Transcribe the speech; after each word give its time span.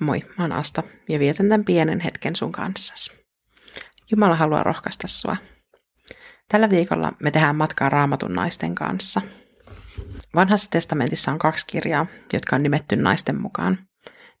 Moi, 0.00 0.22
mä 0.38 0.44
oon 0.44 0.52
Asta 0.52 0.82
ja 1.08 1.18
vietän 1.18 1.48
tämän 1.48 1.64
pienen 1.64 2.00
hetken 2.00 2.36
sun 2.36 2.52
kanssasi. 2.52 3.24
Jumala 4.10 4.36
haluaa 4.36 4.62
rohkaista 4.62 5.08
sua. 5.08 5.36
Tällä 6.48 6.70
viikolla 6.70 7.12
me 7.22 7.30
tehdään 7.30 7.56
matkaa 7.56 7.88
raamatun 7.88 8.34
naisten 8.34 8.74
kanssa. 8.74 9.20
Vanhassa 10.34 10.70
testamentissa 10.70 11.32
on 11.32 11.38
kaksi 11.38 11.66
kirjaa, 11.66 12.06
jotka 12.32 12.56
on 12.56 12.62
nimetty 12.62 12.96
naisten 12.96 13.40
mukaan. 13.40 13.78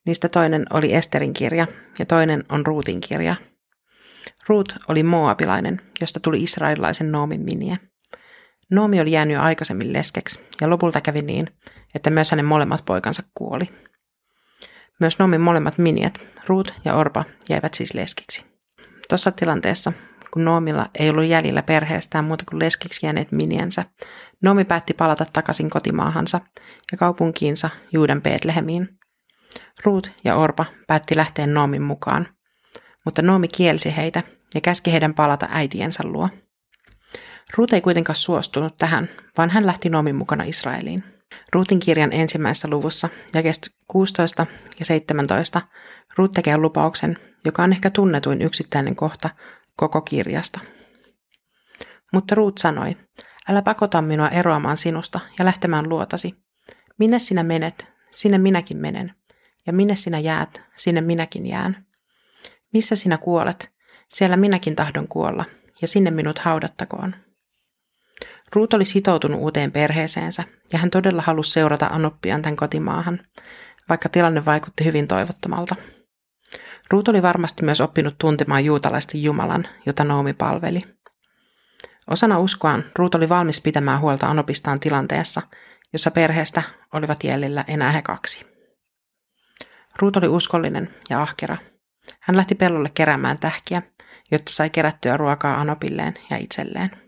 Niistä 0.06 0.28
toinen 0.28 0.66
oli 0.70 0.94
Esterin 0.94 1.32
kirja 1.32 1.66
ja 1.98 2.04
toinen 2.04 2.44
on 2.48 2.66
Ruutin 2.66 3.00
kirja. 3.00 3.36
Ruut 4.48 4.76
oli 4.88 5.02
Moabilainen, 5.02 5.80
josta 6.00 6.20
tuli 6.20 6.42
israelilaisen 6.42 7.10
Noomin 7.10 7.40
miniä. 7.40 7.76
Noomi 8.70 9.00
oli 9.00 9.12
jäänyt 9.12 9.38
aikaisemmin 9.38 9.92
leskeksi 9.92 10.44
ja 10.60 10.70
lopulta 10.70 11.00
kävi 11.00 11.20
niin, 11.20 11.46
että 11.94 12.10
myös 12.10 12.30
hänen 12.30 12.44
molemmat 12.44 12.84
poikansa 12.84 13.22
kuoli. 13.34 13.70
Myös 15.00 15.18
Noomin 15.18 15.40
molemmat 15.40 15.78
miniet, 15.78 16.28
Ruut 16.46 16.74
ja 16.84 16.94
Orpa, 16.94 17.24
jäivät 17.50 17.74
siis 17.74 17.94
leskiksi. 17.94 18.44
Tuossa 19.08 19.32
tilanteessa, 19.32 19.92
kun 20.30 20.44
Noomilla 20.44 20.86
ei 20.98 21.10
ollut 21.10 21.24
jäljellä 21.24 21.62
perheestään 21.62 22.24
muuta 22.24 22.44
kuin 22.50 22.58
leskiksi 22.58 23.06
jääneet 23.06 23.32
miniensä, 23.32 23.84
Noomi 24.42 24.64
päätti 24.64 24.94
palata 24.94 25.26
takaisin 25.32 25.70
kotimaahansa 25.70 26.40
ja 26.92 26.98
kaupunkiinsa 26.98 27.70
Juudan 27.92 28.22
Betlehemiin. 28.22 28.88
Ruut 29.84 30.12
ja 30.24 30.36
Orpa 30.36 30.64
päätti 30.86 31.16
lähteä 31.16 31.46
Noomin 31.46 31.82
mukaan, 31.82 32.28
mutta 33.04 33.22
Noomi 33.22 33.48
kielsi 33.48 33.96
heitä 33.96 34.22
ja 34.54 34.60
käski 34.60 34.92
heidän 34.92 35.14
palata 35.14 35.48
äitiensä 35.50 36.04
luo. 36.04 36.28
Ruut 37.56 37.72
ei 37.72 37.80
kuitenkaan 37.80 38.16
suostunut 38.16 38.76
tähän, 38.78 39.08
vaan 39.38 39.50
hän 39.50 39.66
lähti 39.66 39.88
Noomin 39.90 40.16
mukana 40.16 40.44
Israeliin. 40.44 41.13
Ruutin 41.54 41.80
kirjan 41.80 42.12
ensimmäisessä 42.12 42.68
luvussa, 42.68 43.08
jakesta 43.34 43.70
16 43.88 44.46
ja 44.78 44.84
17, 44.84 45.62
Ruut 46.16 46.32
tekee 46.32 46.56
lupauksen, 46.56 47.18
joka 47.44 47.62
on 47.62 47.72
ehkä 47.72 47.90
tunnetuin 47.90 48.42
yksittäinen 48.42 48.96
kohta 48.96 49.30
koko 49.76 50.00
kirjasta. 50.00 50.60
Mutta 52.12 52.34
Ruut 52.34 52.58
sanoi, 52.58 52.96
älä 53.48 53.62
pakota 53.62 54.02
minua 54.02 54.28
eroamaan 54.28 54.76
sinusta 54.76 55.20
ja 55.38 55.44
lähtemään 55.44 55.88
luotasi. 55.88 56.34
Minne 56.98 57.18
sinä 57.18 57.42
menet, 57.42 57.88
sinne 58.10 58.38
minäkin 58.38 58.76
menen. 58.76 59.14
Ja 59.66 59.72
minne 59.72 59.96
sinä 59.96 60.18
jäät, 60.18 60.62
sinne 60.76 61.00
minäkin 61.00 61.46
jään. 61.46 61.86
Missä 62.72 62.96
sinä 62.96 63.18
kuolet, 63.18 63.72
siellä 64.08 64.36
minäkin 64.36 64.76
tahdon 64.76 65.08
kuolla, 65.08 65.44
ja 65.82 65.88
sinne 65.88 66.10
minut 66.10 66.38
haudattakoon. 66.38 67.14
Ruut 68.52 68.74
oli 68.74 68.84
sitoutunut 68.84 69.40
uuteen 69.40 69.72
perheeseensä 69.72 70.44
ja 70.72 70.78
hän 70.78 70.90
todella 70.90 71.22
halusi 71.22 71.50
seurata 71.50 71.86
Anoppian 71.86 72.42
tämän 72.42 72.56
kotimaahan, 72.56 73.20
vaikka 73.88 74.08
tilanne 74.08 74.44
vaikutti 74.44 74.84
hyvin 74.84 75.08
toivottomalta. 75.08 75.76
Ruut 76.90 77.08
oli 77.08 77.22
varmasti 77.22 77.64
myös 77.64 77.80
oppinut 77.80 78.14
tuntemaan 78.18 78.64
juutalaisten 78.64 79.22
Jumalan, 79.22 79.68
jota 79.86 80.04
Noomi 80.04 80.32
palveli. 80.32 80.78
Osana 82.10 82.38
uskoaan 82.38 82.84
Ruut 82.98 83.14
oli 83.14 83.28
valmis 83.28 83.60
pitämään 83.60 84.00
huolta 84.00 84.26
Anopistaan 84.26 84.80
tilanteessa, 84.80 85.42
jossa 85.92 86.10
perheestä 86.10 86.62
olivat 86.92 87.24
jäljellä 87.24 87.64
enää 87.68 87.90
he 87.90 88.02
kaksi. 88.02 88.46
Ruut 89.98 90.16
oli 90.16 90.28
uskollinen 90.28 90.94
ja 91.10 91.22
ahkera. 91.22 91.56
Hän 92.20 92.36
lähti 92.36 92.54
pellolle 92.54 92.90
keräämään 92.94 93.38
tähkiä, 93.38 93.82
jotta 94.30 94.52
sai 94.52 94.70
kerättyä 94.70 95.16
ruokaa 95.16 95.60
Anopilleen 95.60 96.14
ja 96.30 96.36
itselleen. 96.36 97.03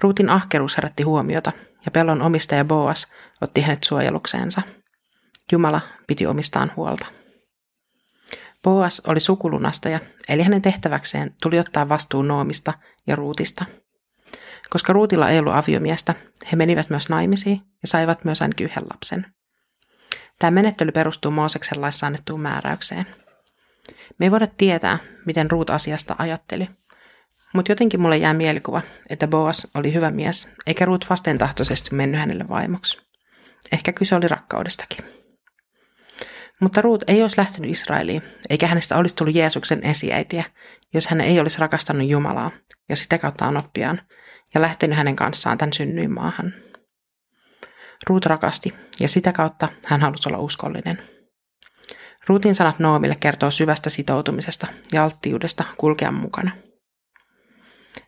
Ruutin 0.00 0.30
ahkeruus 0.30 0.76
herätti 0.76 1.02
huomiota 1.02 1.52
ja 1.84 1.90
pellon 1.90 2.22
omistaja 2.22 2.64
Boas 2.64 3.12
otti 3.40 3.60
hänet 3.60 3.84
suojelukseensa. 3.84 4.62
Jumala 5.52 5.80
piti 6.06 6.26
omistaan 6.26 6.72
huolta. 6.76 7.06
Boas 8.62 9.02
oli 9.06 9.20
sukulunastaja, 9.20 10.00
eli 10.28 10.42
hänen 10.42 10.62
tehtäväkseen 10.62 11.34
tuli 11.42 11.58
ottaa 11.58 11.88
vastuu 11.88 12.22
Noomista 12.22 12.72
ja 13.06 13.16
Ruutista. 13.16 13.64
Koska 14.70 14.92
Ruutilla 14.92 15.30
ei 15.30 15.38
ollut 15.38 15.54
aviomiestä, 15.54 16.14
he 16.52 16.56
menivät 16.56 16.90
myös 16.90 17.08
naimisiin 17.08 17.60
ja 17.82 17.88
saivat 17.88 18.24
myös 18.24 18.42
ainakin 18.42 18.64
yhden 18.64 18.84
lapsen. 18.92 19.26
Tämä 20.38 20.50
menettely 20.50 20.92
perustuu 20.92 21.30
Mooseksen 21.30 21.80
laissa 21.80 22.06
annettuun 22.06 22.40
määräykseen. 22.40 23.06
Me 24.18 24.26
ei 24.26 24.30
voida 24.30 24.46
tietää, 24.46 24.98
miten 25.26 25.50
Ruut 25.50 25.70
asiasta 25.70 26.16
ajatteli– 26.18 26.68
mutta 27.56 27.72
jotenkin 27.72 28.00
mulle 28.00 28.16
jää 28.16 28.34
mielikuva, 28.34 28.82
että 29.10 29.28
Boas 29.28 29.66
oli 29.74 29.94
hyvä 29.94 30.10
mies, 30.10 30.52
eikä 30.66 30.84
Ruut 30.84 31.06
vastentahtoisesti 31.10 31.94
mennyt 31.94 32.20
hänelle 32.20 32.48
vaimoksi. 32.48 32.98
Ehkä 33.72 33.92
kyse 33.92 34.14
oli 34.14 34.28
rakkaudestakin. 34.28 35.04
Mutta 36.60 36.82
Ruut 36.82 37.02
ei 37.06 37.22
olisi 37.22 37.38
lähtenyt 37.38 37.70
Israeliin, 37.70 38.22
eikä 38.50 38.66
hänestä 38.66 38.96
olisi 38.96 39.16
tullut 39.16 39.34
Jeesuksen 39.34 39.86
esiäitiä, 39.86 40.44
jos 40.94 41.08
hän 41.08 41.20
ei 41.20 41.40
olisi 41.40 41.60
rakastanut 41.60 42.08
Jumalaa 42.08 42.50
ja 42.88 42.96
sitä 42.96 43.18
kautta 43.18 43.44
anoppiaan 43.44 44.00
ja 44.54 44.60
lähtenyt 44.62 44.96
hänen 44.96 45.16
kanssaan 45.16 45.58
tämän 45.58 45.72
synnyin 45.72 46.12
maahan. 46.14 46.54
Ruut 48.06 48.26
rakasti 48.26 48.74
ja 49.00 49.08
sitä 49.08 49.32
kautta 49.32 49.68
hän 49.86 50.00
halusi 50.00 50.28
olla 50.28 50.38
uskollinen. 50.38 50.98
Ruutin 52.28 52.54
sanat 52.54 52.78
Noomille 52.78 53.16
kertoo 53.20 53.50
syvästä 53.50 53.90
sitoutumisesta 53.90 54.66
ja 54.92 55.04
alttiudesta 55.04 55.64
kulkea 55.76 56.12
mukana– 56.12 56.50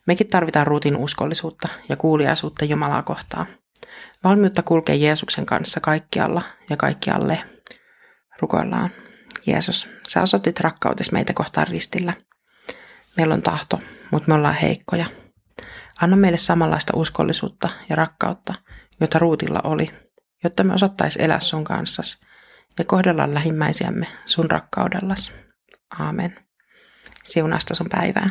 Mekin 0.08 0.28
tarvitaan 0.28 0.66
ruutin 0.66 0.96
uskollisuutta 0.96 1.68
ja 1.88 1.96
kuuliaisuutta 1.96 2.64
Jumalaa 2.64 3.02
kohtaan. 3.02 3.46
Valmiutta 4.24 4.62
kulkea 4.62 4.94
Jeesuksen 4.94 5.46
kanssa 5.46 5.80
kaikkialla 5.80 6.42
ja 6.70 6.76
kaikkialle. 6.76 7.42
Rukoillaan. 8.40 8.90
Jeesus, 9.46 9.88
sä 10.08 10.22
osoitit 10.22 10.60
rakkautesi 10.60 11.12
meitä 11.12 11.32
kohtaan 11.32 11.66
ristillä. 11.66 12.12
Meillä 13.16 13.34
on 13.34 13.42
tahto, 13.42 13.80
mutta 14.10 14.28
me 14.28 14.34
ollaan 14.34 14.54
heikkoja. 14.54 15.06
Anna 16.00 16.16
meille 16.16 16.38
samanlaista 16.38 16.92
uskollisuutta 16.96 17.68
ja 17.88 17.96
rakkautta, 17.96 18.54
jota 19.00 19.18
ruutilla 19.18 19.60
oli, 19.64 19.90
jotta 20.44 20.64
me 20.64 20.74
osattais 20.74 21.16
elää 21.16 21.40
sun 21.40 21.64
kanssasi 21.64 22.26
ja 22.78 22.84
kohdella 22.84 23.34
lähimmäisiämme 23.34 24.06
sun 24.26 24.50
rakkaudellas. 24.50 25.32
Aamen. 25.98 26.36
Siunasta 27.24 27.74
sun 27.74 27.88
päivää. 27.90 28.30